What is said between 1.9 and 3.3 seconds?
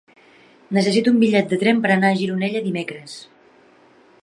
anar a Gironella dimecres.